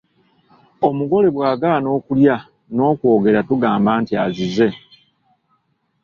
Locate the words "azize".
4.25-4.69